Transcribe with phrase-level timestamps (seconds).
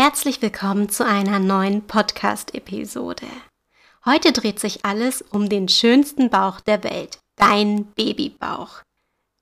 [0.00, 3.26] Herzlich willkommen zu einer neuen Podcast-Episode.
[4.04, 8.82] Heute dreht sich alles um den schönsten Bauch der Welt, dein Babybauch.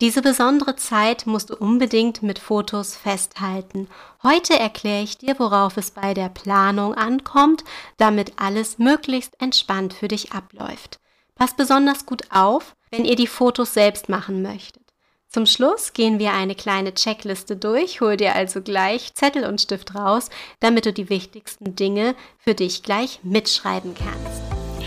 [0.00, 3.88] Diese besondere Zeit musst du unbedingt mit Fotos festhalten.
[4.22, 7.62] Heute erkläre ich dir, worauf es bei der Planung ankommt,
[7.98, 10.98] damit alles möglichst entspannt für dich abläuft.
[11.34, 14.77] Pass besonders gut auf, wenn ihr die Fotos selbst machen möchtet.
[15.30, 19.94] Zum Schluss gehen wir eine kleine Checkliste durch, hol dir also gleich Zettel und Stift
[19.94, 24.47] raus, damit du die wichtigsten Dinge für dich gleich mitschreiben kannst.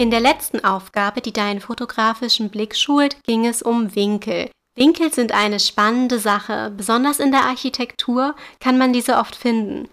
[0.00, 4.50] In der letzten Aufgabe, die deinen fotografischen Blick schult, ging es um Winkel.
[4.74, 9.90] Winkel sind eine spannende Sache, besonders in der Architektur kann man diese oft finden.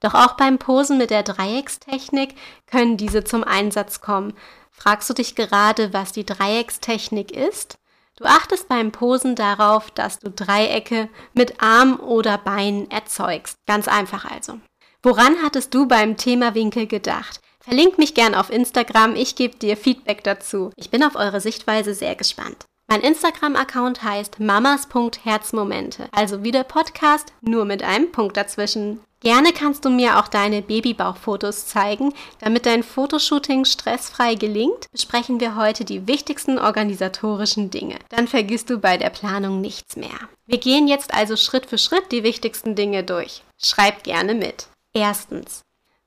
[0.00, 2.34] Doch auch beim Posen mit der Dreieckstechnik
[2.66, 4.32] können diese zum Einsatz kommen.
[4.70, 7.76] Fragst du dich gerade, was die Dreieckstechnik ist?
[8.16, 13.58] Du achtest beim Posen darauf, dass du Dreiecke mit Arm oder Beinen erzeugst.
[13.66, 14.60] Ganz einfach also.
[15.02, 17.42] Woran hattest du beim Thema Winkel gedacht?
[17.62, 20.72] Verlink mich gern auf Instagram, ich gebe dir Feedback dazu.
[20.76, 22.64] Ich bin auf eure Sichtweise sehr gespannt.
[22.88, 29.00] Mein Instagram-Account heißt mamas.herzmomente, also wie der Podcast, nur mit einem Punkt dazwischen.
[29.20, 32.12] Gerne kannst du mir auch deine Babybauchfotos zeigen.
[32.40, 37.98] Damit dein Fotoshooting stressfrei gelingt, besprechen wir heute die wichtigsten organisatorischen Dinge.
[38.08, 40.18] Dann vergisst du bei der Planung nichts mehr.
[40.46, 43.44] Wir gehen jetzt also Schritt für Schritt die wichtigsten Dinge durch.
[43.62, 44.66] Schreib gerne mit.
[44.92, 45.62] Erstens.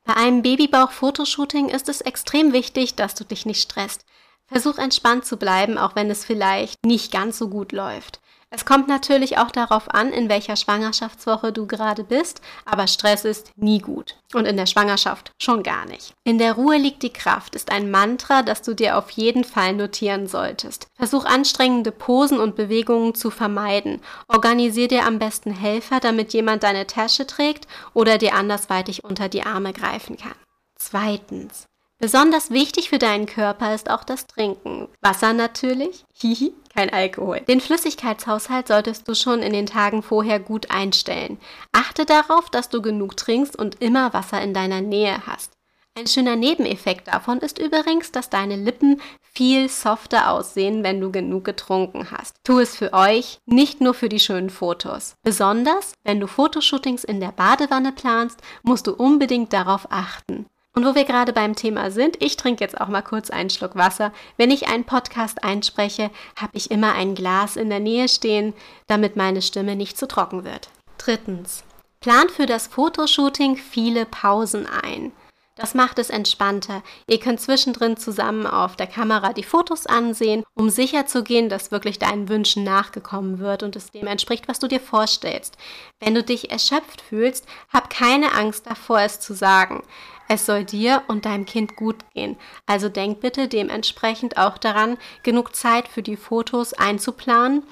[0.06, 4.06] Bei einem Babybauch-Fotoshooting ist es extrem wichtig, dass du dich nicht stresst.
[4.46, 8.22] Versuch entspannt zu bleiben, auch wenn es vielleicht nicht ganz so gut läuft.
[8.52, 13.52] Es kommt natürlich auch darauf an, in welcher Schwangerschaftswoche du gerade bist, aber Stress ist
[13.58, 14.16] nie gut.
[14.34, 16.14] Und in der Schwangerschaft schon gar nicht.
[16.24, 19.74] In der Ruhe liegt die Kraft ist ein Mantra, das du dir auf jeden Fall
[19.74, 20.88] notieren solltest.
[20.96, 24.02] Versuch anstrengende Posen und Bewegungen zu vermeiden.
[24.28, 29.44] Organisier dir am besten Helfer, damit jemand deine Tasche trägt oder dir andersweitig unter die
[29.44, 30.36] Arme greifen kann.
[30.76, 31.68] Zweitens.
[31.98, 34.90] Besonders wichtig für deinen Körper ist auch das Trinken.
[35.02, 37.42] Wasser natürlich, hihi, kein Alkohol.
[37.42, 41.38] Den Flüssigkeitshaushalt solltest du schon in den Tagen vorher gut einstellen.
[41.72, 45.54] Achte darauf, dass du genug trinkst und immer Wasser in deiner Nähe hast.
[45.98, 51.46] Ein schöner Nebeneffekt davon ist übrigens, dass deine Lippen viel softer aussehen, wenn du genug
[51.46, 52.36] getrunken hast.
[52.44, 55.16] Tu es für euch, nicht nur für die schönen Fotos.
[55.24, 60.48] Besonders, wenn du Fotoshootings in der Badewanne planst, musst du unbedingt darauf achten.
[60.76, 63.76] Und wo wir gerade beim Thema sind, ich trinke jetzt auch mal kurz einen Schluck
[63.76, 64.12] Wasser.
[64.36, 68.54] Wenn ich einen Podcast einspreche, habe ich immer ein Glas in der Nähe stehen,
[68.88, 70.70] damit meine Stimme nicht zu trocken wird.
[70.98, 71.64] Drittens.
[72.02, 75.14] Plant für das Fotoshooting viele Pausen ein.
[75.58, 76.84] Das macht es entspannter.
[77.08, 82.28] Ihr könnt zwischendrin zusammen auf der Kamera die Fotos ansehen, um sicherzugehen, dass wirklich deinen
[82.28, 85.58] Wünschen nachgekommen wird und es dem entspricht, was du dir vorstellst.
[86.02, 89.82] Wenn du dich erschöpft fühlst, hab keine Angst davor, es zu sagen.
[90.28, 92.36] Es soll dir und deinem Kind gut gehen.
[92.66, 97.64] Also denk bitte dementsprechend auch daran, genug Zeit für die Fotos einzuplanen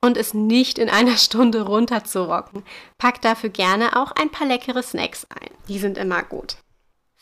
[0.00, 2.62] und es nicht in einer Stunde runterzurocken.
[2.98, 5.50] Pack dafür gerne auch ein paar leckere Snacks ein.
[5.66, 6.56] Die sind immer gut.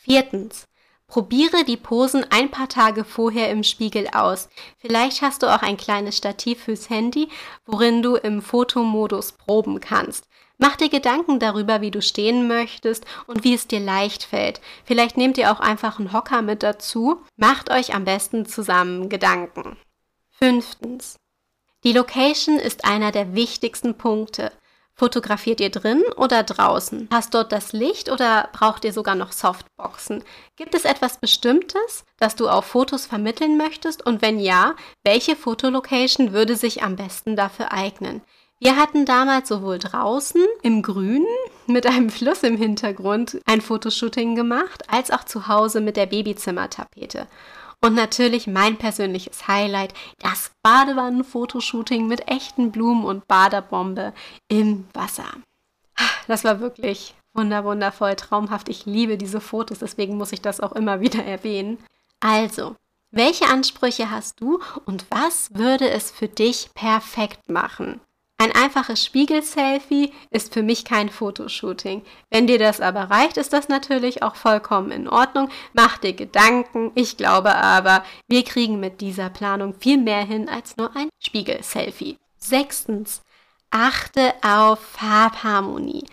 [0.03, 0.65] Viertens.
[1.05, 4.49] Probiere die Posen ein paar Tage vorher im Spiegel aus.
[4.79, 7.27] Vielleicht hast du auch ein kleines Stativ fürs Handy,
[7.65, 10.25] worin du im Fotomodus proben kannst.
[10.57, 14.61] Mach dir Gedanken darüber, wie du stehen möchtest und wie es dir leicht fällt.
[14.85, 17.21] Vielleicht nehmt ihr auch einfach einen Hocker mit dazu.
[17.35, 19.77] Macht euch am besten zusammen Gedanken.
[20.29, 21.19] Fünftens.
[21.83, 24.51] Die Location ist einer der wichtigsten Punkte.
[25.01, 27.09] Fotografiert ihr drin oder draußen?
[27.11, 30.23] Hast dort das Licht oder braucht ihr sogar noch Softboxen?
[30.57, 34.05] Gibt es etwas Bestimmtes, das du auf Fotos vermitteln möchtest?
[34.05, 38.21] Und wenn ja, welche Fotolocation würde sich am besten dafür eignen?
[38.59, 41.25] Wir hatten damals sowohl draußen im Grünen
[41.65, 47.25] mit einem Fluss im Hintergrund ein Fotoshooting gemacht, als auch zu Hause mit der Babyzimmertapete.
[47.83, 54.13] Und natürlich mein persönliches Highlight, das Badewannenfotoshooting mit echten Blumen und Baderbombe
[54.47, 55.25] im Wasser.
[56.27, 58.69] Das war wirklich wunder wundervoll, traumhaft.
[58.69, 61.79] Ich liebe diese Fotos, deswegen muss ich das auch immer wieder erwähnen.
[62.19, 62.75] Also,
[63.09, 67.99] welche Ansprüche hast du und was würde es für dich perfekt machen?
[68.41, 72.01] Ein einfaches Spiegel-Selfie ist für mich kein Fotoshooting.
[72.31, 75.49] Wenn dir das aber reicht, ist das natürlich auch vollkommen in Ordnung.
[75.73, 76.91] Mach dir Gedanken.
[76.95, 82.17] Ich glaube aber, wir kriegen mit dieser Planung viel mehr hin als nur ein Spiegel-Selfie.
[82.35, 83.21] Sechstens,
[83.69, 86.05] achte auf Farbharmonie.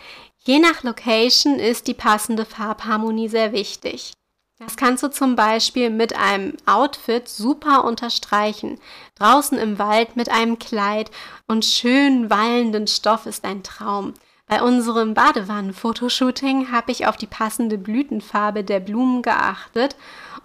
[0.44, 4.12] Je nach Location ist die passende Farbharmonie sehr wichtig.
[4.58, 8.80] Das kannst du zum Beispiel mit einem Outfit super unterstreichen.
[9.14, 11.12] Draußen im Wald mit einem Kleid
[11.46, 14.14] und schön wallenden Stoff ist ein Traum.
[14.48, 19.94] Bei unserem Badewannenfotoshooting habe ich auf die passende Blütenfarbe der Blumen geachtet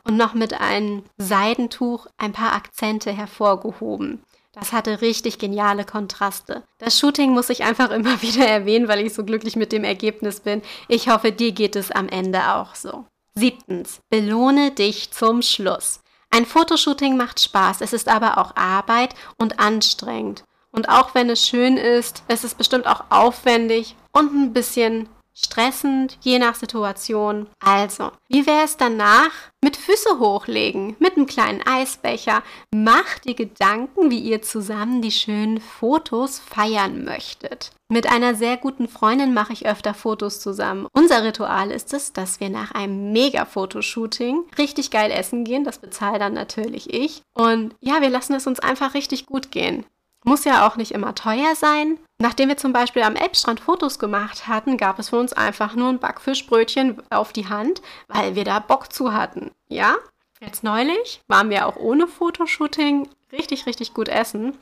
[0.04, 4.22] und noch mit einem Seidentuch ein paar Akzente hervorgehoben.
[4.52, 6.64] Das hatte richtig geniale Kontraste.
[6.78, 10.42] Das Shooting muss ich einfach immer wieder erwähnen, weil ich so glücklich mit dem Ergebnis
[10.42, 10.62] bin.
[10.88, 13.06] Ich hoffe, dir geht es am Ende auch so.
[13.36, 16.02] Siebtens, belohne dich zum Schluss.
[16.30, 20.44] Ein Fotoshooting macht Spaß, es ist aber auch Arbeit und anstrengend.
[20.72, 26.18] Und auch wenn es schön ist, es ist bestimmt auch aufwendig und ein bisschen stressend,
[26.22, 27.48] je nach Situation.
[27.60, 29.32] Also, wie wäre es danach
[29.64, 32.44] mit Füße hochlegen, mit einem kleinen Eisbecher?
[32.74, 37.72] Macht dir Gedanken, wie ihr zusammen die schönen Fotos feiern möchtet.
[37.94, 40.88] Mit einer sehr guten Freundin mache ich öfter Fotos zusammen.
[40.94, 45.64] Unser Ritual ist es, dass wir nach einem Mega-Fotoshooting richtig geil essen gehen.
[45.64, 47.22] Das bezahle dann natürlich ich.
[47.36, 49.86] Und ja, wir lassen es uns einfach richtig gut gehen.
[50.24, 52.00] Muss ja auch nicht immer teuer sein.
[52.20, 55.90] Nachdem wir zum Beispiel am Elbstrand Fotos gemacht hatten, gab es für uns einfach nur
[55.90, 59.52] ein Backfischbrötchen auf die Hand, weil wir da Bock zu hatten.
[59.68, 59.98] Ja?
[60.40, 64.58] Jetzt neulich waren wir auch ohne Fotoshooting richtig, richtig gut essen.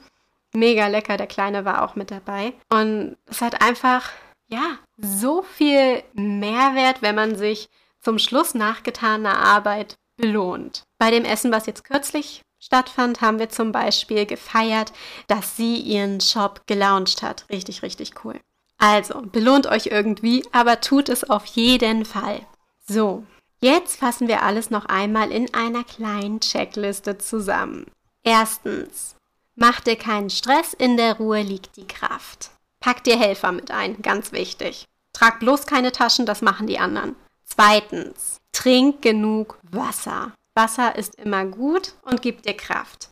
[0.54, 2.54] Mega lecker, der Kleine war auch mit dabei.
[2.70, 4.10] Und es hat einfach,
[4.48, 7.70] ja, so viel Mehrwert, wenn man sich
[8.00, 10.84] zum Schluss nachgetaner Arbeit belohnt.
[10.98, 14.94] Bei dem Essen, was jetzt kürzlich stattfand, haben wir zum Beispiel gefeiert,
[15.28, 17.46] dass sie ihren Shop gelauncht hat.
[17.50, 18.40] Richtig, richtig cool.
[18.78, 22.42] Also, belohnt euch irgendwie, aber tut es auf jeden Fall.
[22.88, 23.26] So,
[23.60, 27.86] jetzt fassen wir alles noch einmal in einer kleinen Checkliste zusammen.
[28.24, 29.16] Erstens,
[29.56, 32.52] mach dir keinen Stress, in der Ruhe liegt die Kraft.
[32.80, 34.86] Pack dir Helfer mit ein, ganz wichtig.
[35.14, 37.16] Trag bloß keine Taschen, das machen die anderen.
[37.46, 40.34] Zweitens, trink genug Wasser.
[40.62, 43.10] Wasser ist immer gut und gibt dir Kraft.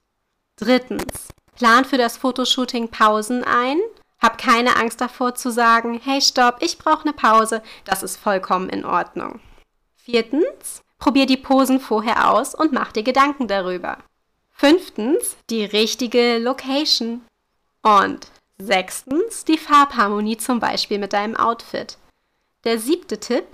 [0.55, 3.79] Drittens, plan für das Fotoshooting Pausen ein.
[4.21, 7.63] Hab keine Angst davor zu sagen, hey stopp, ich brauche eine Pause.
[7.85, 9.39] Das ist vollkommen in Ordnung.
[9.95, 13.97] Viertens, probier die Posen vorher aus und mach dir Gedanken darüber.
[14.51, 17.25] Fünftens, die richtige Location.
[17.81, 18.27] Und
[18.59, 21.97] sechstens, die Farbharmonie zum Beispiel mit deinem Outfit.
[22.63, 23.45] Der siebte Tipp,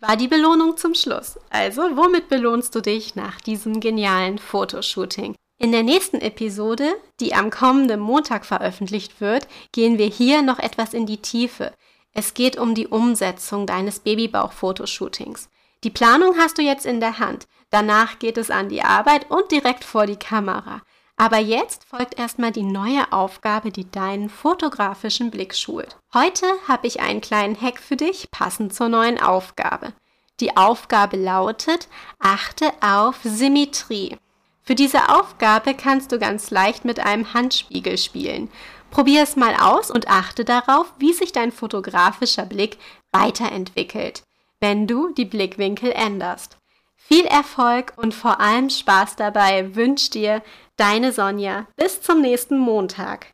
[0.00, 1.38] war die Belohnung zum Schluss.
[1.50, 5.34] Also, womit belohnst du dich nach diesem genialen Fotoshooting?
[5.58, 10.92] In der nächsten Episode, die am kommenden Montag veröffentlicht wird, gehen wir hier noch etwas
[10.92, 11.72] in die Tiefe.
[12.12, 15.48] Es geht um die Umsetzung deines Babybauch-Fotoshootings.
[15.82, 17.46] Die Planung hast du jetzt in der Hand.
[17.70, 20.82] Danach geht es an die Arbeit und direkt vor die Kamera.
[21.16, 25.96] Aber jetzt folgt erstmal die neue Aufgabe, die deinen fotografischen Blick schult.
[26.12, 29.94] Heute habe ich einen kleinen Hack für dich, passend zur neuen Aufgabe.
[30.40, 34.18] Die Aufgabe lautet, achte auf Symmetrie.
[34.62, 38.50] Für diese Aufgabe kannst du ganz leicht mit einem Handspiegel spielen.
[38.90, 42.76] Probier es mal aus und achte darauf, wie sich dein fotografischer Blick
[43.12, 44.22] weiterentwickelt,
[44.60, 46.58] wenn du die Blickwinkel änderst.
[47.08, 50.42] Viel Erfolg und vor allem Spaß dabei wünscht dir
[50.76, 51.68] deine Sonja.
[51.76, 53.28] Bis zum nächsten Montag.